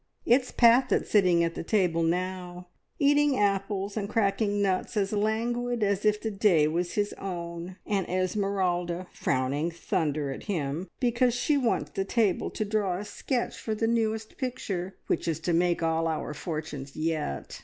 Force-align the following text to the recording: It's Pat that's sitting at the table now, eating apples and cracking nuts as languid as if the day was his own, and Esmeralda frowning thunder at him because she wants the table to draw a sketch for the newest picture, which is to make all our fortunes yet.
It's 0.25 0.49
Pat 0.51 0.89
that's 0.89 1.11
sitting 1.11 1.43
at 1.43 1.53
the 1.53 1.61
table 1.63 2.01
now, 2.01 2.69
eating 2.97 3.37
apples 3.37 3.95
and 3.95 4.09
cracking 4.09 4.59
nuts 4.59 4.97
as 4.97 5.13
languid 5.13 5.83
as 5.83 6.05
if 6.05 6.19
the 6.19 6.31
day 6.31 6.67
was 6.67 6.93
his 6.93 7.13
own, 7.19 7.77
and 7.85 8.09
Esmeralda 8.09 9.05
frowning 9.13 9.69
thunder 9.69 10.31
at 10.31 10.45
him 10.45 10.87
because 10.99 11.35
she 11.35 11.55
wants 11.55 11.91
the 11.91 12.03
table 12.03 12.49
to 12.49 12.65
draw 12.65 12.97
a 12.97 13.05
sketch 13.05 13.55
for 13.59 13.75
the 13.75 13.85
newest 13.85 14.39
picture, 14.39 14.95
which 15.05 15.27
is 15.27 15.39
to 15.41 15.53
make 15.53 15.83
all 15.83 16.07
our 16.07 16.33
fortunes 16.33 16.95
yet. 16.95 17.59